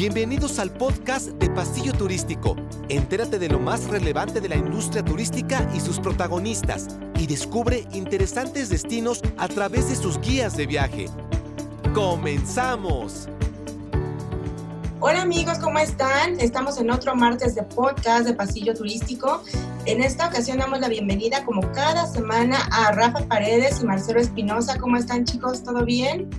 [0.00, 2.56] Bienvenidos al podcast de Pasillo Turístico.
[2.88, 6.88] Entérate de lo más relevante de la industria turística y sus protagonistas
[7.18, 11.04] y descubre interesantes destinos a través de sus guías de viaje.
[11.92, 13.28] ¡Comenzamos!
[15.00, 16.40] Hola amigos, ¿cómo están?
[16.40, 19.44] Estamos en otro martes de podcast de Pasillo Turístico.
[19.84, 24.78] En esta ocasión damos la bienvenida como cada semana a Rafa Paredes y Marcelo Espinosa.
[24.78, 25.62] ¿Cómo están chicos?
[25.62, 26.30] ¿Todo bien?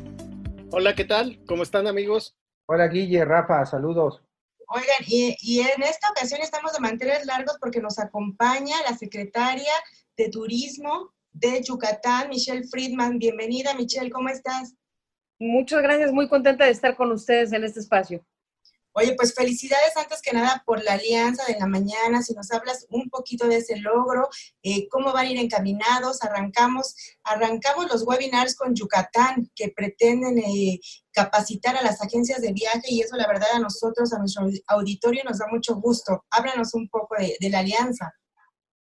[0.72, 1.40] Hola, ¿qué tal?
[1.46, 2.36] ¿Cómo están amigos?
[2.74, 4.24] Hola Guille, Rafa, saludos.
[4.70, 9.74] Oigan, y, en esta ocasión estamos de mantener largos porque nos acompaña la secretaria
[10.16, 13.20] de Turismo de Yucatán, Michelle Friedman.
[13.20, 14.74] Bienvenida, Michelle, ¿cómo estás?
[15.38, 18.26] Muchas gracias, muy contenta de estar con ustedes en este espacio.
[18.94, 22.22] Oye, pues felicidades antes que nada por la alianza de la mañana.
[22.22, 24.28] Si nos hablas un poquito de ese logro,
[24.64, 26.22] eh, cómo van a ir encaminados.
[26.24, 30.80] Arrancamos, arrancamos los webinars con Yucatán que pretenden eh,
[31.14, 35.24] capacitar a las agencias de viaje y eso la verdad a nosotros, a nuestro auditorio
[35.24, 36.26] nos da mucho gusto.
[36.30, 38.14] Háblanos un poco de, la alianza.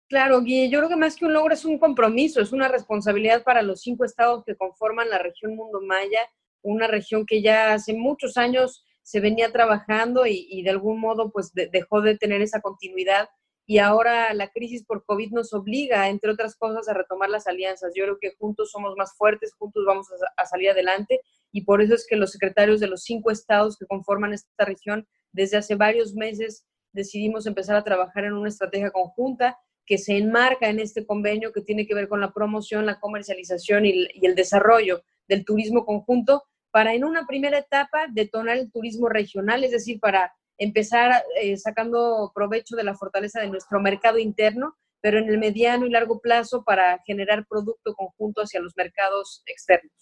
[0.08, 3.42] Claro, Guille, yo creo que más que un logro es un compromiso, es una responsabilidad
[3.42, 6.20] para los cinco estados que conforman la región Mundo Maya,
[6.62, 11.51] una región que ya hace muchos años se venía trabajando y, de algún modo pues
[11.55, 13.27] dejó de tener esa continuidad.
[13.64, 17.92] Y ahora la crisis por COVID nos obliga, entre otras cosas, a retomar las alianzas.
[17.95, 21.23] Yo creo que juntos somos más fuertes, juntos vamos a, salir adelante.
[21.53, 25.09] Y por eso es que los secretarios de los cinco estados que conforman esta región,
[25.33, 30.69] desde hace varios meses decidimos empezar a trabajar en una estrategia conjunta que se enmarca
[30.69, 35.03] en este convenio que tiene que ver con la promoción, la comercialización y el desarrollo
[35.27, 40.33] del turismo conjunto para en una primera etapa detonar el turismo regional, es decir, para
[40.58, 45.86] empezar eh, sacando provecho de la fortaleza de nuestro mercado interno, pero en el mediano
[45.86, 49.92] y largo plazo para generar producto conjunto hacia los mercados externos.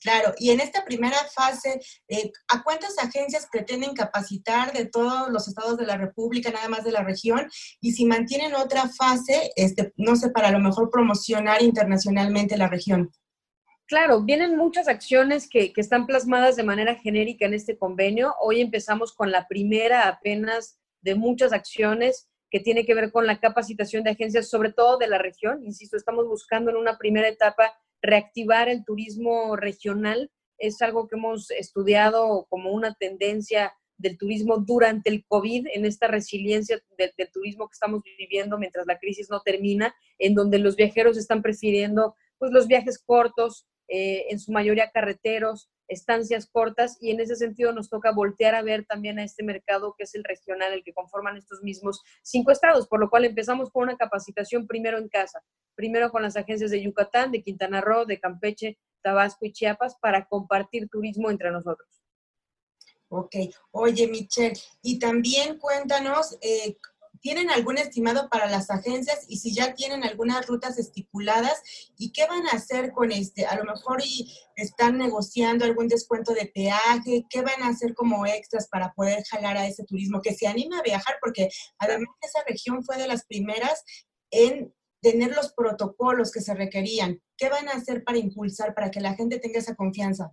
[0.00, 5.46] Claro, y en esta primera fase, eh, ¿a cuántas agencias pretenden capacitar de todos los
[5.46, 7.50] estados de la República, nada más de la región?
[7.82, 12.68] Y si mantienen otra fase, este, no sé, para a lo mejor promocionar internacionalmente la
[12.68, 13.10] región.
[13.90, 18.36] Claro, vienen muchas acciones que, están plasmadas de manera genérica en este convenio.
[18.40, 23.40] Hoy empezamos con la primera apenas de muchas acciones que tiene que ver con la
[23.40, 25.64] capacitación de agencias, sobre todo de la región.
[25.64, 30.30] Insisto, estamos buscando en una primera etapa reactivar el turismo regional.
[30.56, 36.06] Es algo que hemos estudiado como una tendencia del turismo durante el COVID, en esta
[36.06, 41.18] resiliencia del turismo que estamos viviendo mientras la crisis no termina, en donde los viajeros
[41.18, 47.20] están prefiriendo pues, los viajes cortos, eh, en su mayoría carreteros, estancias cortas, y en
[47.20, 50.72] ese sentido nos toca voltear a ver también a este mercado que es el regional,
[50.72, 54.98] el que conforman estos mismos cinco estados, por lo cual empezamos con una capacitación primero
[54.98, 55.42] en casa,
[55.74, 60.26] primero con las agencias de Yucatán, de Quintana Roo, de Campeche, Tabasco y Chiapas, para
[60.26, 61.88] compartir turismo entre nosotros.
[63.08, 63.34] Ok,
[63.72, 66.76] oye Michelle, y también cuéntanos eh,
[67.20, 71.62] ¿Tienen algún estimado para las agencias y si ya tienen algunas rutas estipuladas
[71.98, 73.44] y qué van a hacer con este?
[73.46, 78.24] A lo mejor y están negociando algún descuento de peaje, ¿qué van a hacer como
[78.26, 81.16] extras para poder jalar a ese turismo que se anime a viajar?
[81.20, 81.48] Porque
[81.78, 83.84] además esa región fue de las primeras
[84.30, 87.20] en tener los protocolos que se requerían.
[87.36, 90.32] ¿Qué van a hacer para impulsar, para que la gente tenga esa confianza?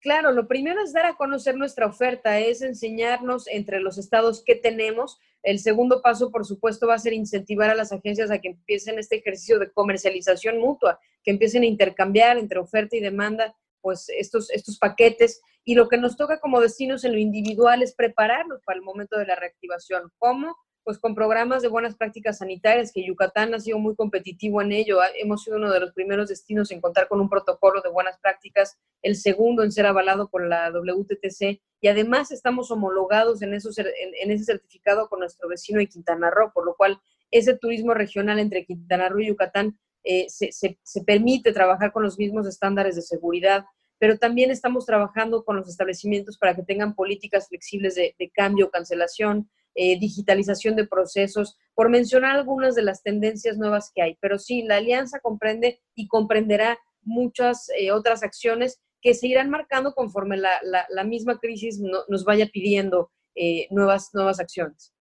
[0.00, 4.54] Claro, lo primero es dar a conocer nuestra oferta, es enseñarnos entre los estados que
[4.54, 5.18] tenemos.
[5.42, 8.98] El segundo paso, por supuesto, va a ser incentivar a las agencias a que empiecen
[8.98, 14.50] este ejercicio de comercialización mutua, que empiecen a intercambiar entre oferta y demanda pues estos,
[14.50, 15.40] estos paquetes.
[15.64, 19.18] Y lo que nos toca como destinos en lo individual es prepararnos para el momento
[19.18, 20.10] de la reactivación.
[20.18, 20.56] ¿Cómo?
[20.86, 25.00] Pues con programas de buenas prácticas sanitarias, que Yucatán ha sido muy competitivo en ello.
[25.16, 28.78] Hemos sido uno de los primeros destinos en contar con un protocolo de buenas prácticas,
[29.02, 34.30] el segundo en ser avalado por la WTTC, y además estamos homologados en, esos, en,
[34.30, 37.00] ese certificado con nuestro vecino de Quintana Roo, por lo cual
[37.32, 42.16] ese turismo regional entre Quintana Roo y Yucatán eh, se, se, permite trabajar con los
[42.16, 43.64] mismos estándares de seguridad,
[43.98, 48.70] pero también estamos trabajando con los establecimientos para que tengan políticas flexibles de, de cambio,
[48.70, 54.16] cancelación, eh, digitalización de procesos, por mencionar algunas de las tendencias nuevas que hay.
[54.22, 59.92] Pero sí, la alianza comprende y comprenderá muchas eh, otras acciones que se irán marcando
[59.92, 61.78] conforme la, misma crisis
[62.08, 64.94] nos vaya pidiendo eh, nuevas, nuevas acciones.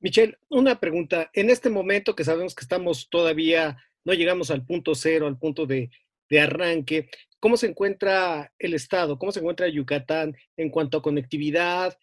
[0.00, 1.30] Michelle, una pregunta.
[1.32, 5.64] En este momento que sabemos que estamos todavía, no llegamos al punto cero, al punto
[5.64, 5.90] de,
[6.38, 7.08] arranque,
[7.40, 9.18] ¿cómo se encuentra el Estado?
[9.18, 11.96] ¿Cómo se encuentra Yucatán en cuanto a conectividad,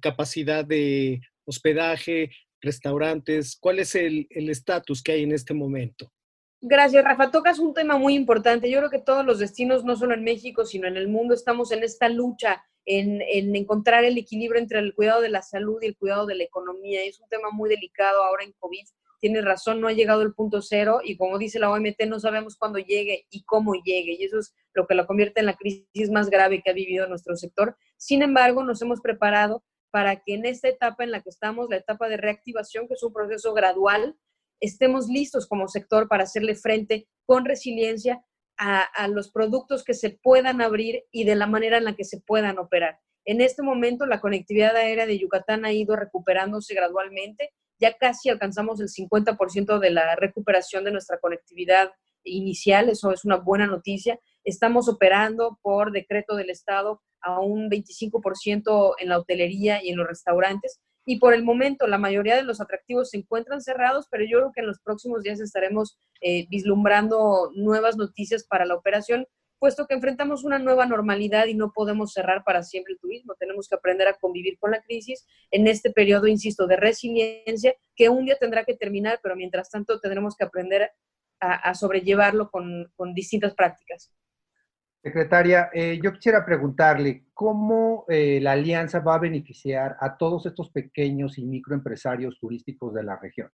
[0.00, 2.30] capacidad de hospedaje,
[2.60, 3.56] restaurantes?
[3.60, 6.12] ¿Cuál es el estatus que hay en este momento?
[6.60, 7.30] Gracias, Rafa.
[7.30, 8.68] Tocas un tema muy importante.
[8.68, 11.70] Yo creo que todos los destinos, no solo en México, sino en el mundo, estamos
[11.70, 15.86] en esta lucha en, en, encontrar el equilibrio entre el cuidado de la salud y
[15.86, 17.04] el cuidado de la economía.
[17.04, 18.84] Es un tema muy delicado ahora en COVID.
[19.20, 22.56] Tiene razón, no ha llegado el punto cero y como dice la OMT, no sabemos
[22.56, 24.16] cuándo llegue y cómo llegue.
[24.18, 27.06] Y eso es lo que lo convierte en la crisis más grave que ha vivido
[27.06, 27.76] nuestro sector.
[27.96, 31.76] Sin embargo, nos hemos preparado para que en esta etapa en la que estamos, la
[31.76, 34.16] etapa de reactivación, que es un proceso gradual,
[34.60, 38.22] estemos listos como sector para hacerle frente con resiliencia
[38.58, 42.20] a, los productos que se puedan abrir y de la manera en la que se
[42.20, 42.98] puedan operar.
[43.24, 47.52] En este momento, la conectividad aérea de Yucatán ha ido recuperándose gradualmente.
[47.78, 51.92] Ya casi alcanzamos el 50% de la recuperación de nuestra conectividad
[52.24, 52.88] inicial.
[52.88, 54.18] Eso es una buena noticia.
[54.42, 60.06] Estamos operando por decreto del Estado a un 25% en la hotelería y en los
[60.06, 60.80] restaurantes.
[61.04, 64.52] Y por el momento, la mayoría de los atractivos se encuentran cerrados, pero yo creo
[64.52, 69.26] que en los próximos días estaremos eh, vislumbrando nuevas noticias para la operación,
[69.58, 73.34] puesto que enfrentamos una nueva normalidad y no podemos cerrar para siempre el turismo.
[73.38, 78.10] Tenemos que aprender a convivir con la crisis en este periodo, insisto, de resiliencia, que
[78.10, 80.90] un día tendrá que terminar, pero mientras tanto tendremos que aprender
[81.40, 84.12] a, sobrellevarlo con, con distintas prácticas.
[85.02, 90.70] Secretaria, eh, yo quisiera preguntarle cómo eh, la alianza va a beneficiar a todos estos
[90.70, 93.48] pequeños y microempresarios turísticos de la región.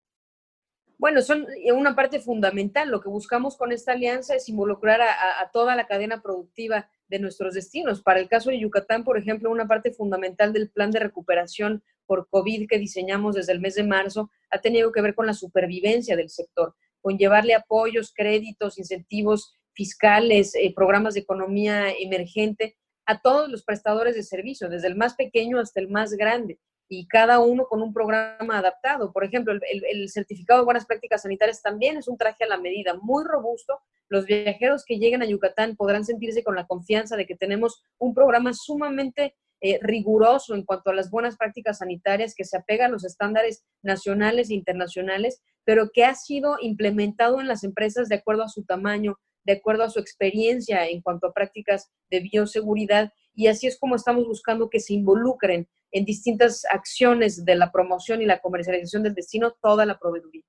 [0.99, 2.91] Bueno, son eh, una parte fundamental.
[2.91, 7.55] Lo que buscamos con esta alianza es involucrar a, toda la cadena productiva de nuestros
[7.55, 8.03] destinos.
[8.03, 12.29] Para el caso de Yucatán, por ejemplo, una parte fundamental del plan de recuperación por
[12.29, 16.15] COVID que diseñamos desde el mes de marzo ha tenido que ver con la supervivencia
[16.15, 23.50] del sector, con llevarle apoyos, créditos, incentivos fiscales, eh, programas de economía emergente, a todos
[23.50, 27.65] los prestadores de servicios, desde el más pequeño hasta el más grande, y cada uno
[27.68, 29.13] con un programa adaptado.
[29.13, 32.95] Por ejemplo, el, certificado de buenas prácticas sanitarias también es un traje a la medida,
[33.01, 33.79] muy robusto.
[34.09, 38.13] Los viajeros que lleguen a Yucatán podrán sentirse con la confianza de que tenemos un
[38.13, 42.89] programa sumamente eh, riguroso en cuanto a las buenas prácticas sanitarias que se apega a
[42.89, 48.44] los estándares nacionales e internacionales, pero que ha sido implementado en las empresas de acuerdo
[48.44, 53.47] a su tamaño, de acuerdo a su experiencia en cuanto a prácticas de bioseguridad y
[53.47, 58.25] así es como estamos buscando que se involucren en distintas acciones de la promoción y
[58.25, 60.43] la comercialización del destino toda la proveeduría.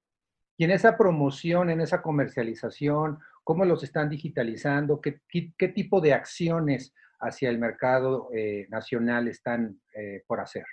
[0.57, 5.01] Y en esa promoción, en esa comercialización, ¿cómo los están digitalizando?
[5.01, 5.21] ¿Qué,
[5.69, 10.65] tipo de acciones hacia el mercado eh, nacional están eh, por hacer?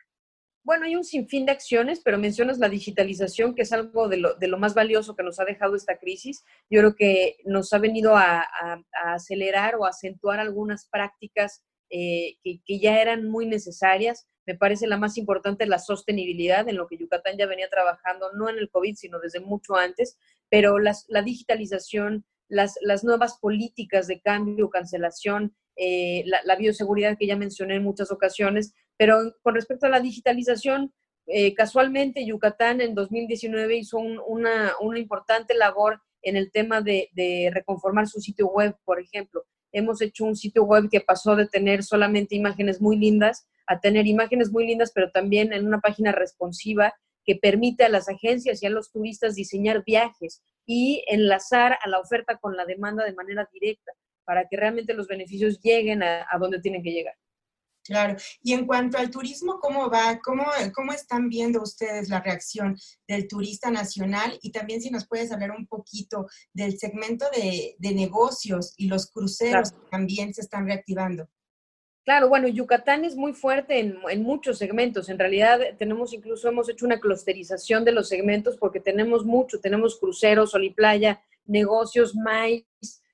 [0.70, 4.58] Bueno, hay un sinfín de acciones, pero mencionas la digitalización, que es algo de lo,
[4.60, 6.44] más valioso que nos ha dejado esta crisis.
[6.70, 8.46] Yo creo que nos ha venido a,
[9.04, 14.28] acelerar o acentuar algunas prácticas eh, que, ya eran muy necesarias.
[14.46, 18.48] Me parece la más importante la sostenibilidad, en lo que Yucatán ya venía trabajando, no
[18.48, 20.20] en el COVID, sino desde mucho antes,
[20.50, 27.78] pero la digitalización, las, nuevas políticas de cambio, cancelación, eh, la, bioseguridad que ya mencioné
[27.78, 30.94] en muchas ocasiones, pero con respecto a la digitalización,
[31.26, 37.08] eh, casualmente Yucatán en 2019 hizo una, importante labor en el tema de,
[37.54, 39.46] reconformar su sitio web, por ejemplo.
[39.72, 44.06] Hemos hecho un sitio web que pasó de tener solamente imágenes muy lindas a tener
[44.06, 46.94] imágenes muy lindas, pero también en una página responsiva
[47.24, 52.00] que permite a las agencias y a los turistas diseñar viajes y enlazar a la
[52.00, 53.94] oferta con la demanda de manera directa
[54.26, 57.16] para que realmente los beneficios lleguen a donde tienen que llegar.
[57.84, 58.16] Claro.
[58.44, 60.20] Y en cuanto al turismo, ¿cómo va?
[60.24, 60.46] ¿Cómo,
[60.76, 64.38] ¿Cómo están viendo ustedes la reacción del turista nacional?
[64.42, 69.72] Y también si nos puedes hablar un poquito del segmento de, negocios y los cruceros
[69.72, 71.28] que también se están reactivando.
[72.06, 75.10] Claro, bueno, Yucatán es muy fuerte en, en, muchos segmentos.
[75.10, 80.00] En realidad tenemos incluso, hemos hecho una clusterización de los segmentos porque tenemos mucho, tenemos
[80.00, 82.66] cruceros, sol y playa, negocios, maíz,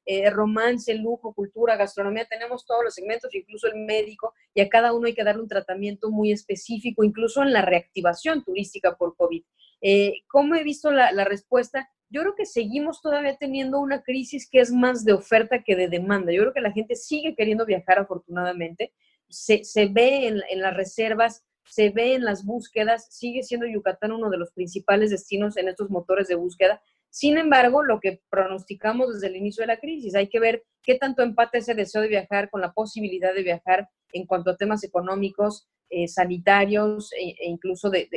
[0.05, 4.93] eh, romance, lujo, cultura, gastronomía, tenemos todos los segmentos, incluso el médico, y a cada
[4.93, 9.43] uno hay que darle un tratamiento muy específico, incluso en la reactivación turística por COVID.
[9.81, 11.89] Eh, ¿Cómo he visto la, respuesta?
[12.09, 15.87] Yo creo que seguimos todavía teniendo una crisis que es más de oferta que de
[15.87, 16.31] demanda.
[16.31, 18.93] Yo creo que la gente sigue queriendo viajar afortunadamente.
[19.27, 24.29] Se, ve en, en las reservas, se ve en las búsquedas, sigue siendo Yucatán uno
[24.29, 26.81] de los principales destinos en estos motores de búsqueda
[27.15, 30.95] sin embargo, lo que pronosticamos desde el inicio de la crisis, hay que ver qué
[30.95, 34.83] tanto empate ese deseo de viajar con la posibilidad de viajar en cuanto a temas
[34.83, 38.09] económicos, eh, sanitarios e, e incluso de,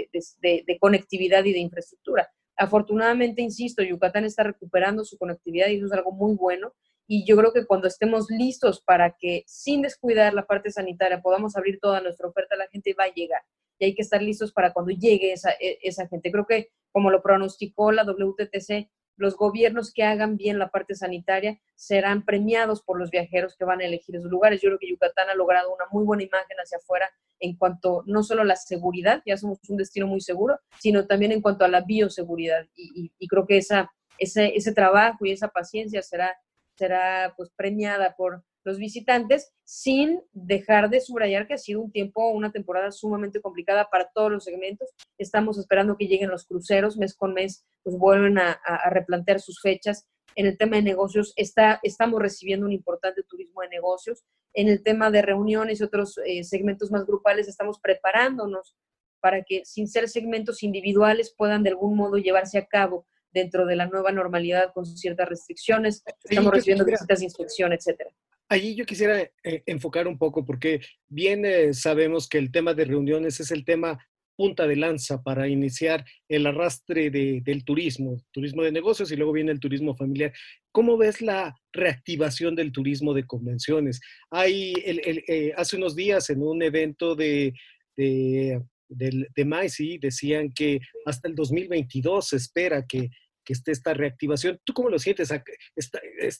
[0.80, 2.28] conectividad y de infraestructura.
[2.56, 6.72] Afortunadamente, insisto, Yucatán está recuperando su conectividad y eso es algo muy bueno.
[7.10, 11.56] Y yo creo que cuando estemos listos para que, sin descuidar la parte sanitaria, podamos
[11.56, 13.42] abrir toda nuestra oferta, la gente va a llegar.
[13.78, 16.30] Y hay que estar listos para cuando llegue esa, e, esa gente.
[16.30, 21.60] Creo que como lo pronosticó la WTTC, los gobiernos que hagan bien la parte sanitaria
[21.74, 24.60] serán premiados por los viajeros que van a elegir esos lugares.
[24.60, 27.10] Yo creo que Yucatán ha logrado una muy buena imagen hacia afuera
[27.40, 31.32] en cuanto no solo a la seguridad, ya somos un destino muy seguro, sino también
[31.32, 32.66] en cuanto a la bioseguridad.
[32.74, 36.36] Y, creo que esa, ese, ese trabajo y esa paciencia será,
[36.78, 42.28] será pues premiada por, los visitantes, sin dejar de subrayar que ha sido un tiempo,
[42.30, 44.90] una temporada sumamente complicada para todos los segmentos.
[45.16, 50.06] Estamos esperando que lleguen los cruceros, mes con mes, pues vuelven a, replantear sus fechas.
[50.34, 54.22] En el tema de negocios, está, estamos recibiendo un importante turismo de negocios.
[54.54, 58.76] En el tema de reuniones y otros eh, segmentos más grupales, estamos preparándonos
[59.20, 63.06] para que, sin ser segmentos individuales, puedan de algún modo llevarse a cabo
[63.38, 66.02] dentro de la nueva normalidad con ciertas restricciones.
[66.24, 68.10] Estamos recibiendo visitas de inspección, etcétera.
[68.50, 72.86] Allí yo quisiera eh, enfocar un poco porque bien eh, sabemos que el tema de
[72.86, 73.98] reuniones es el tema
[74.36, 79.50] punta de lanza para iniciar el arrastre del turismo, turismo de negocios y luego viene
[79.50, 80.32] el turismo familiar.
[80.70, 84.00] ¿Cómo ves la reactivación del turismo de convenciones?
[84.30, 87.52] Hay eh, hace unos días en un evento de,
[87.96, 93.10] de, de, decían que hasta el 2022 se espera que,
[93.48, 94.60] que esté esta reactivación.
[94.62, 95.32] ¿Tú cómo lo sientes?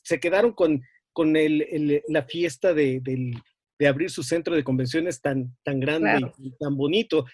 [0.03, 0.83] ¿Se quedaron con
[1.19, 3.01] con el, la fiesta de,
[3.87, 7.25] abrir su centro de convenciones tan, tan grande y tan bonito.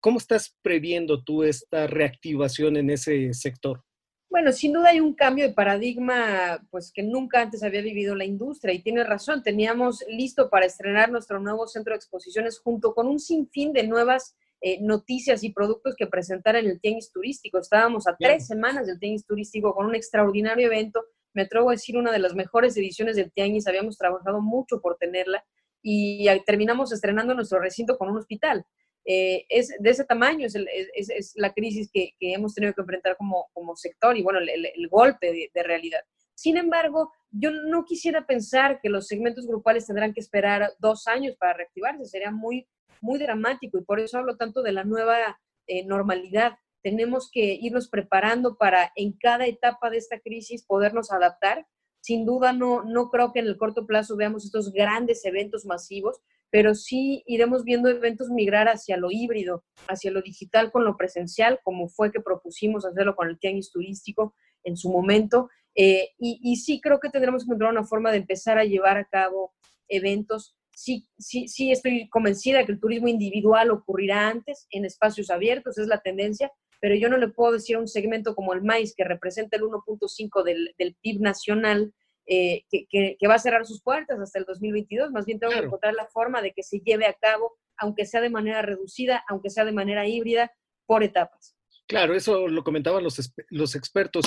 [0.00, 3.82] ¿Cómo estás previendo tú esta reactivación en ese sector?
[4.28, 8.24] Bueno, sin duda hay un cambio de paradigma, pues que nunca antes había vivido la
[8.24, 13.06] industria y tiene razón, teníamos listo para estrenar nuestro nuevo centro de exposiciones junto con
[13.06, 17.58] un sinfín de nuevas eh, noticias y productos que presentar en el Tianguis Turístico.
[17.58, 21.04] Estábamos a tres semanas del Tianguis Turístico con un extraordinario evento
[21.36, 23.68] me atrevo a decir, una de las mejores ediciones del Tianguis.
[23.68, 25.44] Habíamos trabajado mucho por tenerla
[25.82, 28.64] y terminamos estrenando nuestro recinto con un hospital.
[29.04, 33.48] Eh, es de ese tamaño, es, es, la crisis que, hemos tenido que enfrentar como,
[33.52, 36.00] como sector y bueno, el, golpe de, realidad.
[36.34, 41.36] Sin embargo, yo no quisiera pensar que los segmentos grupales tendrán que esperar dos años
[41.38, 42.66] para reactivarse, sería muy,
[43.00, 47.88] muy dramático y por eso hablo tanto de la nueva eh, normalidad tenemos que irnos
[47.88, 51.66] preparando para en cada etapa de esta crisis podernos adaptar.
[52.00, 56.20] Sin duda no, no creo que en el corto plazo veamos estos grandes eventos masivos,
[56.48, 61.58] pero sí iremos viendo eventos migrar hacia lo híbrido, hacia lo digital con lo presencial,
[61.64, 65.50] como fue que propusimos hacerlo con el tianguis turístico en su momento.
[65.74, 68.96] Eh, y, y, sí creo que tendremos que encontrar una forma de empezar a llevar
[68.96, 69.54] a cabo
[69.88, 70.56] eventos.
[70.76, 75.86] Sí, sí, sí estoy convencida que el turismo individual ocurrirá antes en espacios abiertos, es
[75.86, 76.52] la tendencia,
[76.82, 79.62] pero yo no le puedo decir a un segmento como el maíz, que representa el
[79.62, 81.94] 1.5 del, del, PIB nacional,
[82.26, 82.86] eh, que,
[83.18, 85.12] que, va a cerrar sus puertas hasta el 2022.
[85.12, 88.20] Más bien tengo que encontrar la forma de que se lleve a cabo, aunque sea
[88.20, 90.52] de manera reducida, aunque sea de manera híbrida,
[90.84, 91.56] por etapas.
[91.88, 94.26] Claro, eso lo comentaban los, los expertos.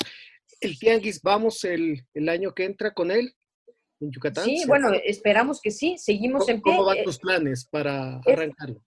[0.60, 3.36] El Tianguis, ¿vamos el, el año que entra con él?
[4.00, 4.44] ¿En Yucatán?
[4.44, 6.72] Sí, bueno, esperamos que sí, seguimos en pie.
[6.72, 8.82] ¿Cómo van tus planes para arrancarlo?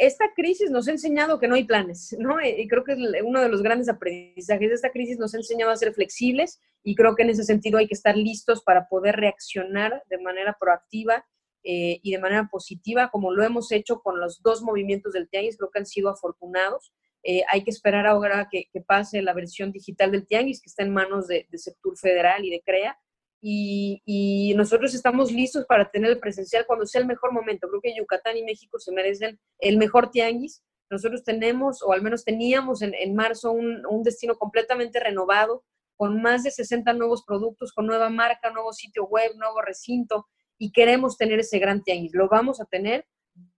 [0.00, 2.38] esta crisis nos ha enseñado que no hay planes, ¿no?
[2.40, 5.70] Y creo que es uno de los grandes aprendizajes de esta crisis, nos ha enseñado
[5.70, 9.16] a ser flexibles y creo que en ese sentido hay que estar listos para poder
[9.16, 11.26] reaccionar de manera proactiva
[11.64, 15.58] eh, y de manera positiva, como lo hemos hecho con los dos movimientos del Tianguis,
[15.58, 16.94] creo que han sido afortunados.
[17.22, 20.94] Eh, hay que esperar ahora que, pase la versión digital del Tianguis, que está en
[20.94, 22.98] manos de, de Sector Federal y de CREA,
[23.42, 27.68] y, nosotros estamos listos para tener el presencial cuando sea el mejor momento.
[27.68, 30.62] Creo que Yucatán y México se merecen el mejor tianguis.
[30.90, 35.64] Nosotros tenemos, o al menos teníamos en, marzo, un, un, destino completamente renovado,
[35.96, 40.26] con más de 60 nuevos productos, con nueva marca, nuevo sitio web, nuevo recinto,
[40.58, 42.14] y queremos tener ese gran tianguis.
[42.14, 43.06] Lo vamos a tener.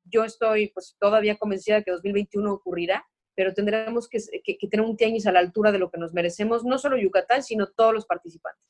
[0.05, 4.97] Yo estoy pues todavía convencida de que 2021 ocurrirá, pero tendremos que, que tener un
[4.97, 8.07] tianguis a la altura de lo que nos merecemos, no solo Yucatán, sino todos los
[8.07, 8.63] participantes.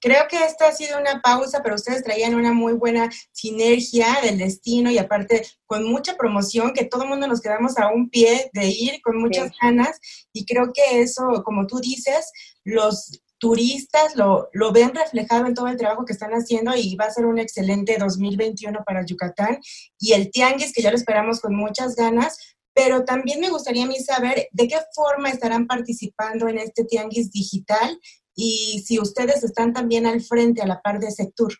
[0.00, 4.38] Creo que esta ha sido una pausa, pero ustedes traían una muy buena sinergia del
[4.38, 8.50] destino y aparte con mucha promoción, que todo el mundo nos quedamos a un pie
[8.54, 10.00] de ir con muchas ganas.
[10.32, 12.32] Y creo que eso, como tú dices,
[12.64, 17.06] los turistas lo, lo, ven reflejado en todo el trabajo que están haciendo y va
[17.06, 19.58] a ser un excelente 2021 para Yucatán
[19.98, 22.36] y el Tianguis que ya lo esperamos con muchas ganas,
[22.74, 27.32] pero también me gustaría a mí saber de qué forma estarán participando en este Tianguis
[27.32, 27.98] digital
[28.34, 31.54] y si ustedes están también al frente a la par de Sectur.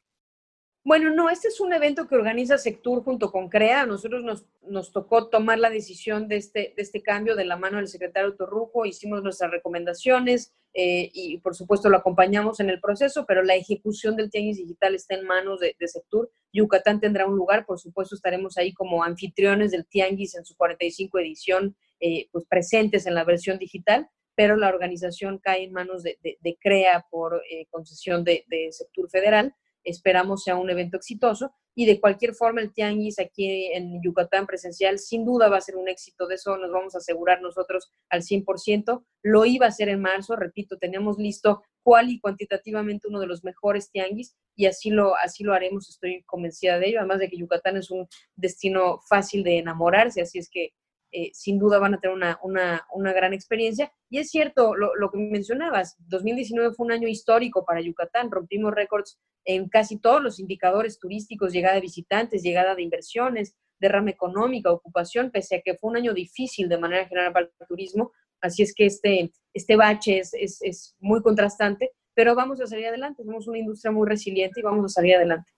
[0.82, 3.84] Bueno, no, este es un evento que organiza Sectur junto con CREA.
[3.84, 7.76] Nosotros nos, nos tocó tomar la decisión de este, de este cambio de la mano
[7.76, 13.26] del secretario Torrujo, hicimos nuestras recomendaciones eh, y por supuesto lo acompañamos en el proceso,
[13.28, 16.30] pero la ejecución del Tianguis Digital está en manos de, de Sectur.
[16.50, 21.18] Yucatán tendrá un lugar, por supuesto estaremos ahí como anfitriones del Tianguis en su 45
[21.18, 24.08] edición, eh, pues presentes en la versión digital
[24.40, 29.54] pero la organización cae en manos de, CREA por eh, concesión de, sector federal.
[29.85, 34.99] Esperamos sea un evento exitoso y de cualquier forma el Tianguis aquí en Yucatán presencial
[34.99, 38.23] sin duda va a ser un éxito, de eso nos vamos a asegurar nosotros al
[38.23, 39.04] 100%.
[39.23, 43.44] Lo iba a ser en marzo, repito, tenemos listo cual y cuantitativamente uno de los
[43.44, 47.37] mejores Tianguis y así lo, así lo haremos, estoy convencida de ello, además de que
[47.37, 50.70] Yucatán es un destino fácil de enamorarse, así es que
[51.12, 53.92] eh, sin duda van a tener una, una, una gran experiencia.
[54.08, 58.72] Y es cierto lo, lo, que mencionabas, 2019 fue un año histórico para Yucatán, rompimos
[58.72, 64.70] récords en casi todos los indicadores turísticos, llegada de visitantes, llegada de inversiones, derrama económica,
[64.70, 68.12] ocupación, pese a que fue un año difícil de manera general para el turismo.
[68.40, 72.86] Así es que este, este bache es, es, es muy contrastante, pero vamos a salir
[72.86, 73.24] adelante.
[73.24, 75.50] Somos una industria muy resiliente y vamos a salir adelante.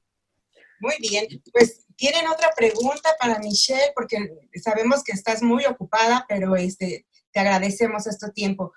[0.83, 4.17] Muy bien, pues tienen otra pregunta para Michelle, porque
[4.61, 8.73] sabemos que estás muy ocupada, pero este, te agradecemos este tiempo.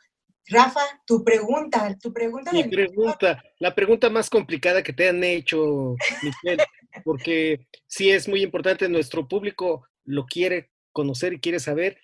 [0.46, 2.52] Rafa, tu pregunta, tu pregunta.
[2.52, 6.64] Mi pregunta, la pregunta más complicada que te han hecho, Michelle,
[7.04, 11.98] porque sí es muy importante, nuestro público lo quiere conocer y quiere saber.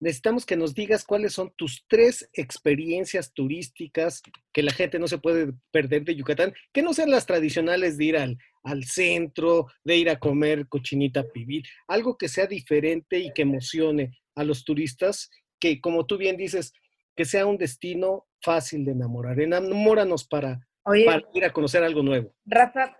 [0.00, 5.18] Necesitamos que nos digas cuáles son tus tres experiencias turísticas que la gente no se
[5.18, 9.96] puede perder de Yucatán, que no sean las tradicionales de ir al, al centro, de
[9.96, 15.30] ir a comer cochinita pibil, algo que sea diferente y que emocione a los turistas,
[15.58, 16.72] que como tú bien dices,
[17.16, 19.40] que sea un destino fácil de enamorar.
[19.40, 22.32] Enamóranos para, para ir a conocer algo nuevo.
[22.46, 22.96] Rafa,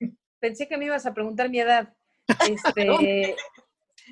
[0.40, 1.94] pensé que me ibas a preguntar mi edad.
[2.48, 3.36] Este,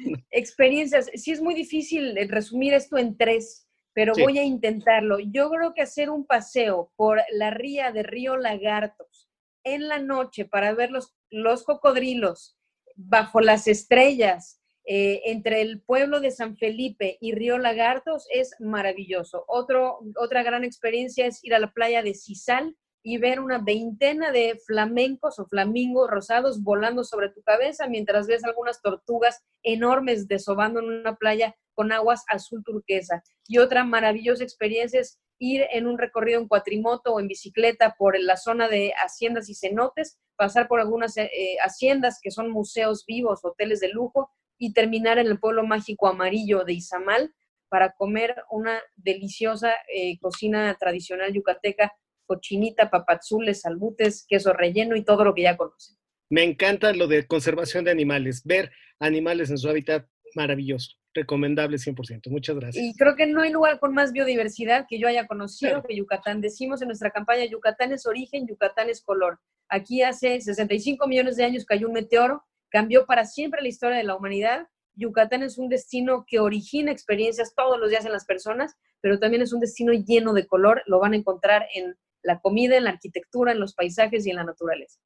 [0.30, 1.11] experiencias.
[1.14, 5.19] Sí es muy difícil resumir esto en tres, pero voy a intentarlo.
[5.19, 9.28] Yo creo que hacer un paseo por la ría de Río Lagartos
[9.64, 12.57] en la noche para ver los, los cocodrilos
[12.97, 19.45] bajo las estrellas, eh, entre el pueblo de San Felipe y Río Lagartos es maravilloso.
[19.47, 24.30] Otro, otra gran experiencia es ir a la playa de Cisal y ver una veintena
[24.30, 30.80] de flamencos o flamingos rosados volando sobre tu cabeza mientras ves algunas tortugas enormes desobando
[30.80, 33.23] en una playa con aguas azul turquesa.
[33.47, 38.21] Y otra maravillosa experiencia es ir en un recorrido en cuatrimoto o en bicicleta por
[38.21, 43.41] la zona de haciendas y cenotes, pasar por algunas eh, haciendas que son museos vivos,
[43.43, 47.34] hoteles de lujo, y terminar en el pueblo mágico amarillo de Izamal
[47.71, 51.93] para comer una deliciosa eh, cocina tradicional yucateca,
[52.30, 55.97] cochinita, papazules, salbutes, queso relleno y todo lo que ya conocen.
[56.30, 62.30] Me encanta lo de conservación de animales, ver animales en su hábitat maravilloso, recomendable 100%.
[62.30, 62.84] Muchas gracias.
[62.84, 66.40] Y creo que no hay lugar con más biodiversidad que yo haya conocido que Yucatán.
[66.40, 69.40] Decimos en nuestra campaña, Yucatán es origen, Yucatán es color.
[69.69, 74.04] Aquí hace 65 millones de años cayó un meteoro cambió para siempre la historia de
[74.04, 74.69] la humanidad.
[74.95, 79.43] Yucatán es un destino que origina experiencias todos los días en las personas, pero también
[79.43, 80.82] es un destino lleno de color.
[80.86, 84.37] Lo van a encontrar en la comida, en la arquitectura, en los paisajes y en
[84.37, 84.99] la naturaleza.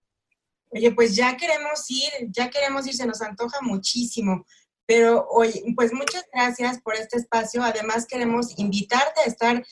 [0.71, 4.45] Oye, pues ya queremos ir, ya queremos ir, se nos antoja muchísimo.
[4.87, 7.63] Pero, oye, pues muchas gracias por este espacio.
[7.63, 9.65] Además, queremos invitarte a estar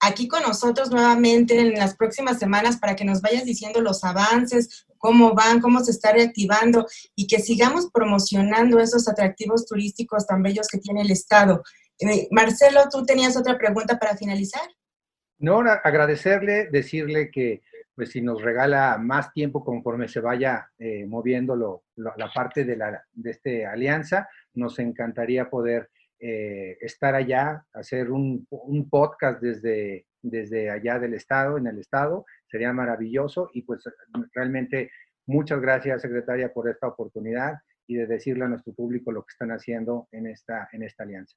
[0.00, 4.86] aquí con nosotros nuevamente en las próximas semanas para que nos vayas diciendo los avances,
[4.98, 10.66] cómo van, cómo se está reactivando y que sigamos promocionando esos atractivos turísticos tan bellos
[10.68, 11.62] que tiene el Estado.
[12.00, 14.68] Eh, Marcelo, tú tenías otra pregunta para finalizar.
[15.38, 17.62] No, agradecerle, decirle que
[17.94, 22.76] pues si nos regala más tiempo conforme se vaya eh, moviendo lo, la parte de,
[22.76, 30.06] la, de esta alianza, nos encantaría poder eh, estar allá, hacer un, un, podcast desde,
[30.22, 33.84] desde allá del Estado, en el Estado, sería maravilloso y pues
[34.32, 34.90] realmente
[35.26, 37.54] muchas gracias, secretaria, por esta oportunidad
[37.86, 41.36] y de decirle a nuestro público lo que están haciendo en esta, en esta alianza.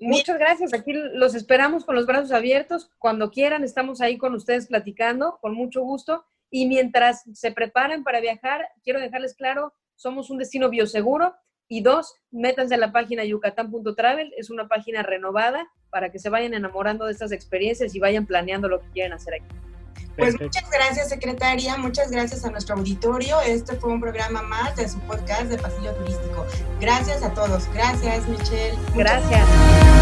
[0.00, 0.74] Muchas gracias.
[0.74, 2.90] Aquí los esperamos con los brazos abiertos.
[2.98, 6.24] Cuando quieran, estamos ahí con ustedes platicando, con mucho gusto.
[6.50, 11.34] Y mientras se preparan para viajar, quiero dejarles claro, somos un destino bioseguro.
[11.66, 16.52] Y dos, métanse a la página yucatán.travel, es una página renovada para que se vayan
[16.52, 19.73] enamorando de estas experiencias y vayan planeando lo que quieren hacer aquí.
[20.16, 21.76] Pues muchas gracias, secretaria.
[21.76, 23.40] Muchas gracias a nuestro auditorio.
[23.40, 26.46] Este fue un programa más de su podcast de Pasillo Turístico.
[26.80, 27.68] Gracias a todos.
[27.72, 28.78] Gracias, Michelle.
[28.94, 29.93] Gracias.